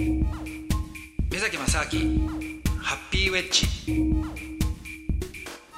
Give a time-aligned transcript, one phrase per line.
[0.00, 2.28] 目崎正明
[2.80, 3.66] ハッピーウェッジ。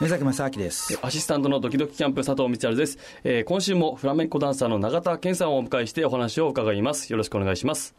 [0.01, 0.97] 目崎正明です。
[1.03, 7.11] アシスタントのドキドキキャンプ佐藤光晴です、えー、今週もフラメンコダンサーの永田健さんをお迎えしてお話を伺います。
[7.11, 7.97] よろしくお願いします。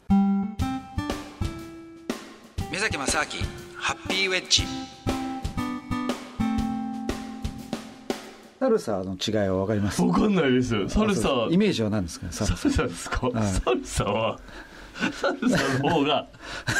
[2.72, 3.24] 目崎正明
[3.76, 4.62] ハッピーウェッジ。
[8.60, 10.00] サルサの違いは分かります？
[10.00, 10.88] 分かんないです。
[10.88, 11.48] サルサ。
[11.50, 12.32] イメージは何ですか？
[12.32, 14.40] サルサですか、はい、サルサは
[15.12, 16.28] サルサの方が、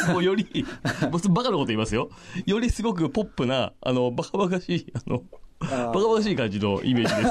[0.09, 0.65] もうより、
[1.11, 2.09] 僕バカなこと言いますよ。
[2.45, 5.23] よりすごくポップな、あの、バカバカしい、あの、
[5.59, 7.21] バカバカしい感じのイメージで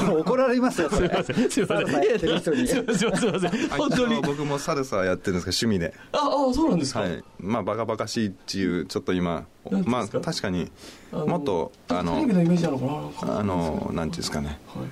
[0.00, 0.06] す。
[0.06, 1.50] もう怒られますよ、すみません。
[1.50, 1.86] すみません。
[1.86, 2.56] すみません。
[2.56, 3.68] すみません。
[3.70, 4.20] 本当に。
[4.22, 5.94] 僕もサルサやってるんですけど、趣味で。
[6.12, 6.18] あ
[6.50, 7.00] あ、そうなんですか？
[7.00, 7.24] はい。
[7.38, 9.46] まあ、バカバカしいっていう、ちょっと今、
[9.84, 10.70] まあ、確かに、
[11.12, 14.58] もっと、あの、テレビのイメージなのかなあの、なんていうんですかね。
[14.68, 14.86] はい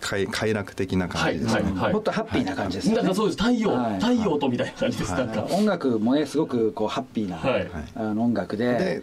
[0.00, 3.38] 快快楽的な感じですね、はいはいはい、もっとハッピーな感じですね、なんかそうです。
[3.38, 3.70] 太陽、
[4.00, 5.44] 太陽とみたいな感じです、なんか。
[5.50, 8.78] 音楽もねすごくこうハッピーな、はい、あの音楽で。
[8.78, 9.02] で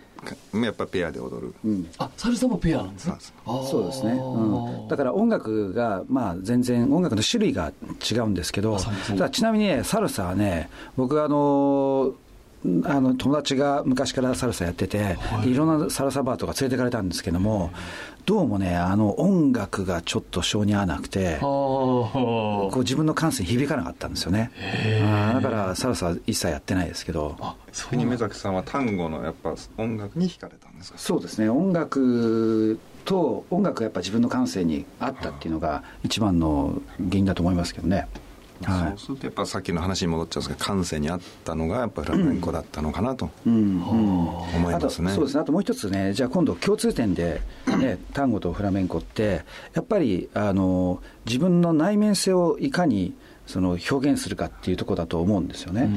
[0.53, 4.03] やっぱペアで踊る、うん、あサルサもペアなんですかそうです。
[4.03, 7.71] ね、うん、だから音楽がまあ全然音楽の種類が
[8.11, 12.15] 違うんですけどただちなみにねサルサはね僕あの
[12.85, 17.71] あの友達が昔からサルサやってて、はい、いろんなサルサバーとか連れてかれたんですけども、
[18.25, 24.51] どうもね、あの音楽がちょっと性に合わなくて、こう自分の感性に響かなかったんですよね。
[25.33, 27.37] だからサルサは一切やってないですけど。
[27.71, 30.97] 逆に目崎さんは単語のやっぱ音楽に惹かれたんですか？
[30.97, 38.07] そうですね、音楽と音楽がやっぱ自分の感性に合ったっていうのが一番の原因だと思いますけどね。
[38.63, 45.41] はい、そうするとやっぱさっきの話に戻っちゃうんですけど感性にあったのがやっぱフラメンコだったのかなと思いますね、そうですね。
[45.41, 47.41] あともう一つねじゃあ今度共通点で、
[47.79, 53.13] ね、単語とフラメンコってやっぱりあの自分の内面性をいかに
[53.45, 55.89] その表現するかっていうところだと思うんですよね。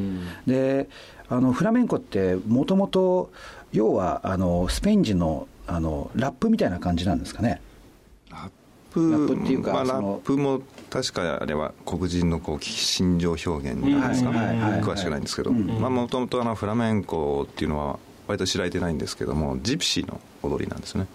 [0.46, 0.88] で
[1.28, 3.30] あのフラメンコってもともと
[3.72, 7.60] 要はあのスペイン人のあのラップみたいな感じなんですかね。
[8.90, 21.06] プラップっていうか、まあ、ラップも確かあれは黒人のこう心情表現なんですか、詳しくないんですけどもともとフラメンコっていうのは割と知られてないんですけどもジプシーの踊りなんですね、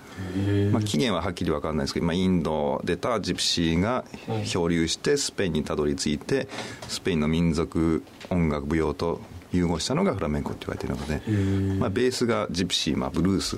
[0.72, 4.04] まあ、起源ははっきり分かんないですけど、まあ、インド出たジプシーが
[4.46, 6.48] 漂流してスペインにたどり着いて
[6.88, 9.22] スペインの民族音楽舞踊と
[9.54, 13.58] 融合したのがフラメンコって言われているので、まあ、ベースがジプシー、まあ、ブルース、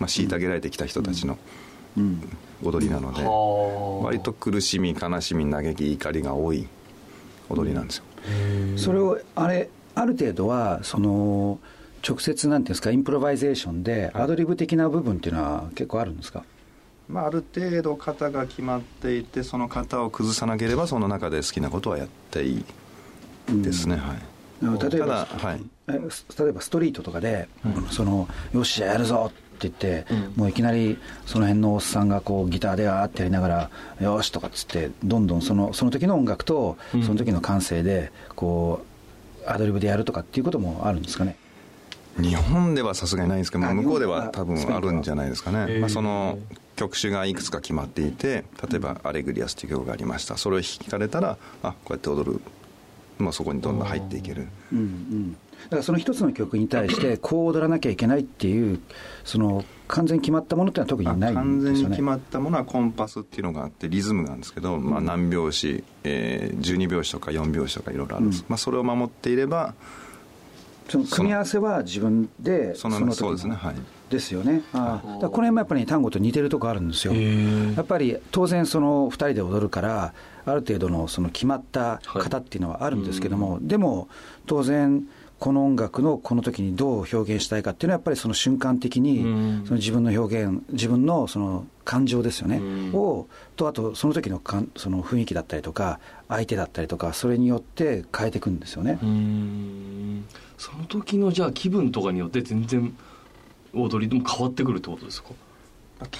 [0.00, 1.38] まあ、虐げられてきた人たちの、
[2.62, 3.22] 踊りなので、
[4.04, 6.66] 割と苦しみ悲しみ嘆き怒りが多い
[7.48, 8.04] 踊りなんですよ、
[8.76, 11.58] それをあれある程度はその
[12.06, 16.44] 直接なんていうんですか improvisation でアドリブ的な部分っていうのは結構あるんですか、
[17.08, 22.64] まあ、ある程度型が決まっていてその型を崩さなければその中で好きなことはやってい
[23.48, 24.90] いですね、はい。
[24.90, 25.94] 例えば、はい、例
[26.48, 33.70] えばストリートとかで、うん、そのよしやるぞって言って、うん、もういきなりその辺のおっさんがこうギターであーってやりながら
[34.00, 38.84] よしとかっつってどんどんそのその時の音楽とその時の感性でこ
[39.44, 41.36] うアドリブでやるとかっていうこともあるんですかね。
[42.18, 46.36] 日本ではさすがにないんですけど向こうでは多分あるんじゃないですかね、まあ、その
[46.74, 50.36] 曲種がいくつか決まっていて例えば「アレグリアス」という曲がありました。
[50.36, 52.40] それを弾かれたらあこうやって踊る。
[53.18, 58.80] まあ、そこにどんどん入っていける、うんうん、だからその一つの曲に対して こう踊らなきゃいけないっていう
[59.24, 68.26] その完全に決まったものっていうのは特にないんですよ、ね、完全に決まったものはコンパスっていうのがあってリズムなんですけど、まあ、何拍子、えー、12拍子とか4拍子とかいろいろある。
[68.26, 69.74] んです、うん、まあ、それを守っていれば
[70.88, 73.74] その組み合わせは自分でそのそうですねはい。
[74.08, 75.08] ですよね、ああ。
[75.18, 80.14] この辺もやっぱり、単語と似てるとこあるんですよ、やっぱり当然、その2人で踊るから、
[80.46, 84.08] ある程度のその決まった型っていうのはあるんですけども、はい、でも
[84.46, 85.06] 当然、
[85.38, 89.20] この音楽のこの時にどう表現したいかっていうのはやっぱりその瞬間的に
[89.64, 92.60] その自分の表現自分のその感情ですよね。
[92.92, 98.98] をとあとその時のかんその雰囲気だったりとか相手だったりとかそれによって変えていくんですよね。
[100.58, 102.96] その時のじゃあ気分とかによって全然
[103.74, 105.30] 踊りでも変わってくるってことですか？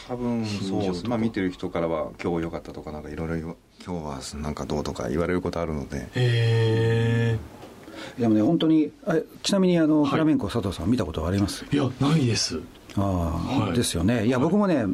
[0.09, 1.07] 多分そうです。
[1.09, 6.03] まあ見てる人からは今日良かったとかなんかいろいろ今日はなんかどうとか言われることあるので。
[6.03, 7.39] へえ
[8.19, 8.93] でもね本当に
[9.43, 11.65] ちなみにあの、はい、フラメンコ佐藤さん見たことあります？
[11.71, 12.61] いやないです。
[12.97, 14.87] あはい、ですよね、いや、僕もね、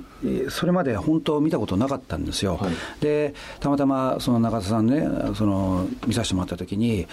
[0.50, 7.06] それまで本当、見たことなかったんですよ、はい、でたまたまその中田さんね、その見させてもらったときに、い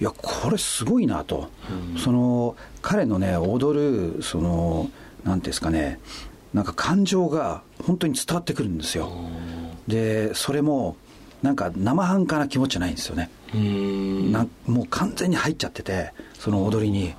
[0.00, 1.48] や、これすごいなと、
[1.94, 4.90] うん、その彼のね、踊る、その、
[5.22, 6.00] なんですかね、
[6.52, 9.12] なんか感情が本当に伝わってくるんですよ。
[9.86, 10.96] でそれも
[11.42, 13.30] なんか生半可な気持ちじゃないんですよね。
[13.54, 17.14] なもう完全に入っちゃっててその踊りに。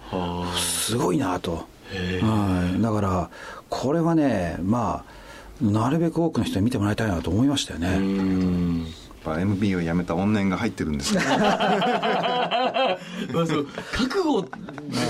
[0.57, 3.30] すごいなと、はい、だから
[3.69, 9.03] これはねまあなるべく多くの人に見てもらいたいなと思いましたよね。
[9.24, 11.27] ぱ MB をやめた怨念が入ってるんです 覚
[14.19, 14.50] 悟で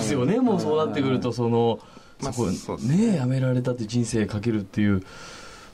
[0.01, 1.79] すよね、もうそうなってくると、その、
[2.21, 3.15] まあ、そこね。
[3.15, 5.03] やめられたって人生かけるっていう。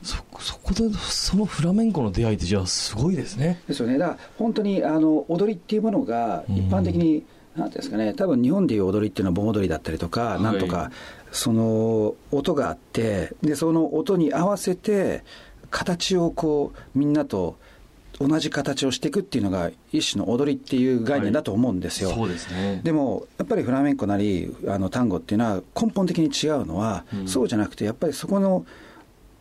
[0.04, 3.62] そそこでそのフラメンコの出会いってじゃあすごいですね。
[3.68, 3.98] ですよね。
[3.98, 7.24] だから本当にあの踊りっていうものが一般的に、
[7.56, 10.92] うん、なんていうんですかね、多分日本でいう踊りっていうのは盆踊りだったりとか、はい、なんとか
[11.32, 15.24] その音があってでその音に合わせて
[15.70, 17.58] 形をこうみんなと
[18.20, 28.66] 同じ形をしていくっていうのが一種の踊りっていう概念だと思うんですよ、はい、そうですね、でもやっぱりフラメンコなりあの単語っていうのは根本的に違うのは、うん、そうじゃなくてやっぱりそこの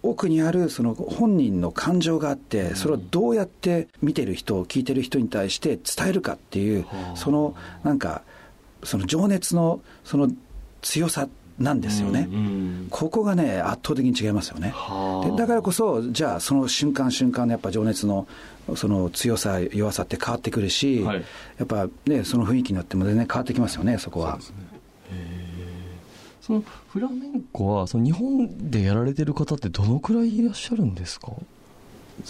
[0.02, 8.22] 奥にあるその本人の感情があって、それをどうやって見てる人、聞いてる人に対して伝えるかっていう、そのなんか、
[8.84, 10.30] その情熱のその
[10.82, 11.28] 強さ
[11.58, 14.72] なんですよね、うんうん、ここがね、圧倒的に違いますよね。
[15.24, 18.28] でだからこそ、じゃあ、その瞬間瞬間のやっぱ情熱の
[18.76, 21.24] その強さ、弱さって変わってくるし、はい、
[21.58, 24.38] やっぱね、その雰囲気によっても全然変わってきますよね、そこは。
[26.48, 31.30] そのフラメンコはその日本でやられてる方ってどのくらいいらっしゃるんですか？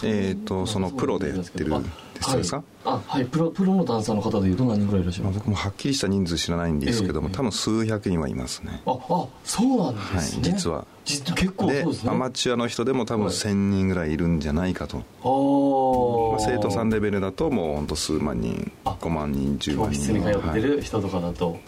[0.02, 1.70] えっ、とそのプロでやってる
[2.14, 2.62] ですか？
[2.84, 8.82] あはいプロプロのダンサーの方でいうと何人ぐらいいらっしゃるまあ、僕もはっきりした人数知らないんですけども、えー、多分数百人はいますね。
[8.86, 10.84] ああそうなんですね、はい、実は。
[11.04, 15.02] 実結構で、ね、アマチュアの人でも多分1000人ぐらいいるんじゃないかと、は
[16.40, 19.98] い、まあ、生徒さんレベルだともう本当数万人5万人10万人。
[19.98, 21.60] 教室に通ってる人とかだと、はい、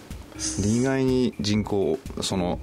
[0.64, 2.58] 意外に人口その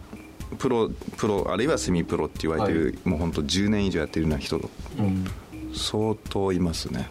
[0.57, 4.59] プロプロあるいはセミプロって言われてる、はい、もう本当10年以上やってるような人、う
[5.01, 5.25] ん。
[5.75, 7.09] 相当いますね。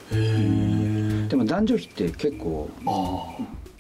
[1.29, 2.71] でも男女比って結構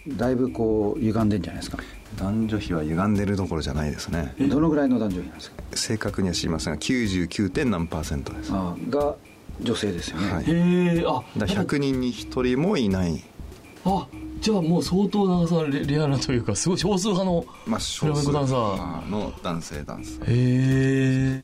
[0.06, 1.78] だいぶこう歪んでんじゃないですか。
[2.16, 4.34] 男女比は歪んでるどころじゃないですね。
[4.38, 5.62] どのぐらいの男女比なんですか？
[5.74, 7.50] 正確には知りませんが 99.
[7.50, 8.52] 点何パーセントです。
[8.52, 9.16] が
[9.60, 13.24] 女性ですよね、はい、へえあだ100人に1人もいない。
[13.84, 14.06] あ
[14.46, 21.42] じゃあもう相当長さレレアなというかすごい少数派のまあ少数派の男性ダンスへえ